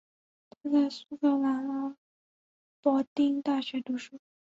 [0.49, 1.95] 他在苏格兰阿
[2.81, 4.19] 伯丁大学读书。